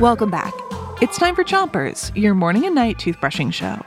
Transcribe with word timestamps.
Welcome 0.00 0.30
back. 0.30 0.54
It's 1.02 1.18
time 1.18 1.34
for 1.34 1.44
Chompers, 1.44 2.10
your 2.16 2.32
morning 2.34 2.64
and 2.64 2.74
night 2.74 2.96
toothbrushing 2.96 3.52
show. 3.52 3.84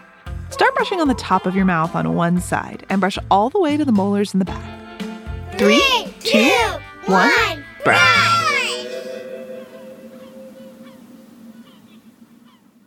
Start 0.51 0.75
brushing 0.75 1.01
on 1.01 1.07
the 1.07 1.15
top 1.15 1.47
of 1.47 1.55
your 1.55 1.65
mouth 1.65 1.95
on 1.95 2.13
one 2.13 2.39
side 2.39 2.85
and 2.89 3.01
brush 3.01 3.17
all 3.31 3.49
the 3.49 3.59
way 3.59 3.75
to 3.75 3.83
the 3.83 3.91
molars 3.91 4.33
in 4.33 4.39
the 4.39 4.45
back. 4.45 4.63
Three, 5.57 6.13
two, 6.19 6.51
one, 7.07 7.65
brush. 7.83 8.85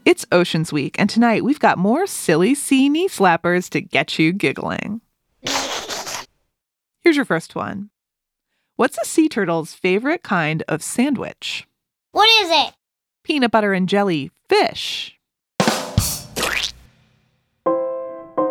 It's 0.05 0.25
Oceans 0.31 0.73
Week, 0.73 0.95
and 0.97 1.11
tonight 1.11 1.43
we've 1.43 1.61
got 1.61 1.77
more 1.77 2.07
silly 2.07 2.55
sea 2.55 2.89
knee 2.89 3.09
slappers 3.09 3.69
to 3.71 3.81
get 3.81 4.17
you 4.19 4.33
giggling. 4.33 5.01
Here's 7.03 7.17
your 7.17 7.25
first 7.25 7.57
one. 7.57 7.91
What's 8.79 8.97
a 8.97 9.05
sea 9.05 9.29
turtle's 9.29 9.75
favorite 9.75 10.23
kind 10.23 10.63
of 10.69 10.85
sandwich? 10.85 11.67
What 12.13 12.29
is 12.45 12.49
it? 12.49 12.75
Peanut 13.25 13.51
butter 13.51 13.73
and 13.73 13.89
jelly 13.89 14.31
fish. 14.49 15.19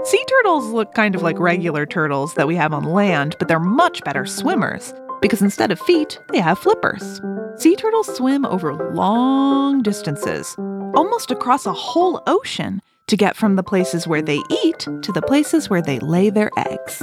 Sea 0.04 0.26
turtles 0.28 0.66
look 0.66 0.94
kind 0.94 1.16
of 1.16 1.22
like 1.22 1.40
regular 1.40 1.86
turtles 1.86 2.34
that 2.34 2.46
we 2.46 2.58
have 2.58 2.74
on 2.74 2.84
land, 2.84 3.38
but 3.40 3.48
they're 3.48 3.58
much 3.58 4.04
better 4.04 4.26
swimmers 4.26 4.94
because 5.22 5.42
instead 5.42 5.72
of 5.72 5.80
feet, 5.80 6.20
they 6.34 6.42
have 6.42 6.60
flippers. 6.60 7.22
Sea 7.56 7.78
turtles 7.78 8.14
swim 8.14 8.46
over 8.48 8.74
long 8.94 9.82
distances, 9.82 10.54
almost 10.94 11.32
across 11.32 11.66
a 11.66 11.72
whole 11.72 12.22
ocean, 12.28 12.82
to 13.08 13.16
get 13.16 13.38
from 13.38 13.56
the 13.56 13.64
places 13.64 14.06
where 14.06 14.22
they 14.22 14.42
eat 14.66 14.80
to 15.04 15.14
the 15.14 15.22
places 15.22 15.70
where 15.70 15.82
they 15.82 16.00
lay 16.00 16.30
their 16.30 16.52
eggs. 16.58 17.02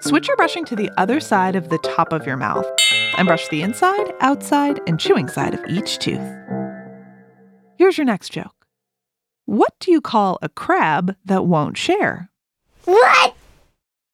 Switch 0.00 0.28
your 0.28 0.36
brushing 0.36 0.64
to 0.64 0.74
the 0.74 0.90
other 0.96 1.20
side 1.20 1.54
of 1.54 1.68
the 1.68 1.78
top 1.78 2.12
of 2.12 2.26
your 2.26 2.36
mouth 2.36 2.66
and 3.18 3.28
brush 3.28 3.48
the 3.48 3.60
inside, 3.60 4.12
outside, 4.20 4.80
and 4.86 4.98
chewing 4.98 5.28
side 5.28 5.52
of 5.52 5.62
each 5.68 5.98
tooth. 5.98 6.26
Here's 7.76 7.98
your 7.98 8.06
next 8.06 8.30
joke. 8.30 8.66
What 9.44 9.74
do 9.78 9.90
you 9.90 10.00
call 10.00 10.38
a 10.40 10.48
crab 10.48 11.16
that 11.26 11.44
won't 11.44 11.76
share? 11.76 12.30
What? 12.84 13.34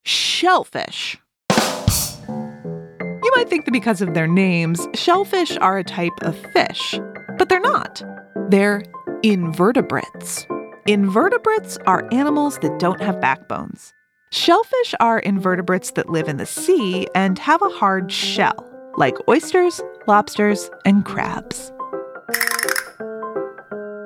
Shellfish. 0.04 1.18
You 1.50 3.32
might 3.36 3.48
think 3.48 3.64
that 3.64 3.72
because 3.72 4.00
of 4.02 4.14
their 4.14 4.26
names, 4.26 4.88
shellfish 4.94 5.56
are 5.58 5.78
a 5.78 5.84
type 5.84 6.20
of 6.22 6.36
fish, 6.52 6.98
but 7.38 7.48
they're 7.48 7.60
not. 7.60 8.02
They're 8.48 8.82
invertebrates. 9.22 10.46
Invertebrates 10.86 11.78
are 11.86 12.08
animals 12.12 12.58
that 12.58 12.78
don't 12.78 13.00
have 13.00 13.20
backbones. 13.20 13.92
Shellfish 14.36 14.94
are 15.00 15.18
invertebrates 15.20 15.92
that 15.92 16.10
live 16.10 16.28
in 16.28 16.36
the 16.36 16.44
sea 16.44 17.08
and 17.14 17.38
have 17.38 17.62
a 17.62 17.70
hard 17.70 18.12
shell, 18.12 18.70
like 18.98 19.16
oysters, 19.30 19.80
lobsters, 20.06 20.68
and 20.84 21.06
crabs. 21.06 21.72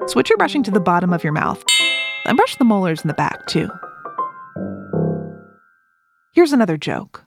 Switch 0.07 0.31
your 0.31 0.37
brushing 0.39 0.63
to 0.63 0.71
the 0.71 0.79
bottom 0.79 1.13
of 1.13 1.25
your 1.25 1.33
mouth 1.33 1.65
and 2.27 2.37
brush 2.37 2.55
the 2.55 2.65
molars 2.65 3.01
in 3.01 3.09
the 3.09 3.15
back, 3.15 3.45
too. 3.49 3.69
Here's 6.33 6.53
another 6.53 6.77
joke. 6.77 7.25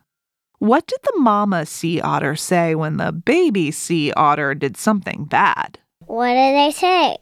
What 0.59 0.87
did 0.87 0.99
the 1.03 1.19
mama 1.19 1.65
sea 1.65 1.99
otter 1.99 2.37
say 2.37 2.73
when 2.73 2.95
the 2.95 3.11
baby 3.11 3.71
sea 3.71 4.13
otter 4.13 4.55
did 4.55 4.77
something 4.77 5.25
bad? 5.25 5.77
What 6.05 6.31
did 6.31 6.55
they 6.55 6.71
say? 6.71 7.17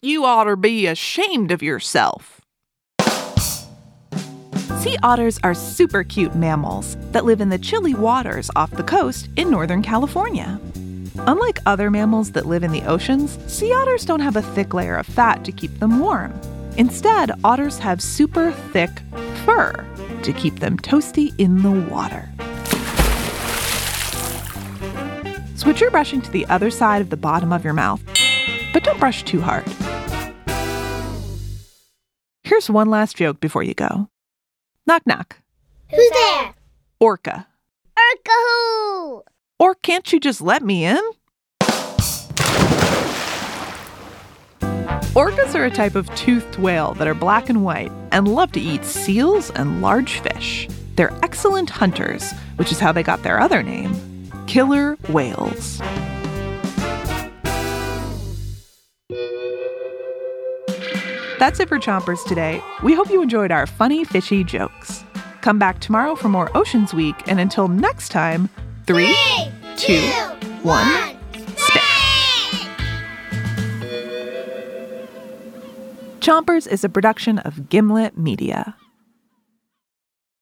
You 0.00 0.24
oughter 0.24 0.56
be 0.56 0.86
ashamed 0.86 1.52
of 1.52 1.62
yourself. 1.62 2.39
Sea 4.80 4.96
otters 5.02 5.38
are 5.42 5.52
super 5.52 6.02
cute 6.02 6.34
mammals 6.34 6.96
that 7.12 7.26
live 7.26 7.42
in 7.42 7.50
the 7.50 7.58
chilly 7.58 7.92
waters 7.92 8.50
off 8.56 8.70
the 8.70 8.82
coast 8.82 9.28
in 9.36 9.50
Northern 9.50 9.82
California. 9.82 10.58
Unlike 11.18 11.58
other 11.66 11.90
mammals 11.90 12.32
that 12.32 12.46
live 12.46 12.64
in 12.64 12.72
the 12.72 12.84
oceans, 12.84 13.38
sea 13.46 13.74
otters 13.74 14.06
don't 14.06 14.20
have 14.20 14.36
a 14.36 14.42
thick 14.42 14.72
layer 14.72 14.96
of 14.96 15.06
fat 15.06 15.44
to 15.44 15.52
keep 15.52 15.78
them 15.80 15.98
warm. 15.98 16.32
Instead, 16.78 17.30
otters 17.44 17.78
have 17.78 18.00
super 18.00 18.52
thick 18.72 19.02
fur 19.44 19.86
to 20.22 20.32
keep 20.32 20.60
them 20.60 20.78
toasty 20.78 21.38
in 21.38 21.60
the 21.60 21.70
water. 21.70 22.26
Switch 25.56 25.82
your 25.82 25.90
brushing 25.90 26.22
to 26.22 26.30
the 26.30 26.46
other 26.46 26.70
side 26.70 27.02
of 27.02 27.10
the 27.10 27.18
bottom 27.18 27.52
of 27.52 27.64
your 27.64 27.74
mouth, 27.74 28.02
but 28.72 28.82
don't 28.82 28.98
brush 28.98 29.24
too 29.24 29.42
hard. 29.42 29.66
Here's 32.44 32.70
one 32.70 32.88
last 32.88 33.18
joke 33.18 33.40
before 33.40 33.62
you 33.62 33.74
go. 33.74 34.08
Knock 34.90 35.06
knock. 35.06 35.36
Who's 35.88 36.10
there? 36.10 36.54
Orca. 36.98 37.46
Urkahoo! 37.96 39.22
Or 39.60 39.76
can't 39.76 40.12
you 40.12 40.18
just 40.18 40.40
let 40.40 40.64
me 40.64 40.84
in? 40.84 40.98
Orcas 45.14 45.54
are 45.54 45.64
a 45.64 45.70
type 45.70 45.94
of 45.94 46.12
toothed 46.16 46.56
whale 46.56 46.94
that 46.94 47.06
are 47.06 47.14
black 47.14 47.48
and 47.48 47.64
white 47.64 47.92
and 48.10 48.26
love 48.26 48.50
to 48.50 48.60
eat 48.60 48.84
seals 48.84 49.50
and 49.50 49.80
large 49.80 50.18
fish. 50.18 50.66
They're 50.96 51.16
excellent 51.22 51.70
hunters, 51.70 52.32
which 52.56 52.72
is 52.72 52.80
how 52.80 52.90
they 52.90 53.04
got 53.04 53.22
their 53.22 53.38
other 53.38 53.62
name 53.62 53.94
killer 54.48 54.96
whales. 55.10 55.80
That's 61.40 61.58
it 61.58 61.70
for 61.70 61.78
Chompers 61.78 62.22
today. 62.26 62.62
We 62.82 62.92
hope 62.92 63.08
you 63.08 63.22
enjoyed 63.22 63.50
our 63.50 63.66
funny, 63.66 64.04
fishy 64.04 64.44
jokes. 64.44 65.02
Come 65.40 65.58
back 65.58 65.80
tomorrow 65.80 66.14
for 66.14 66.28
more 66.28 66.54
Oceans 66.54 66.92
Week, 66.92 67.16
and 67.26 67.40
until 67.40 67.66
next 67.66 68.10
time, 68.10 68.50
three, 68.86 69.16
two, 69.78 70.02
one, 70.62 70.86
spit. 71.56 71.82
Chompers 76.20 76.66
is 76.66 76.84
a 76.84 76.90
production 76.90 77.38
of 77.38 77.70
Gimlet 77.70 78.18
Media. 78.18 78.76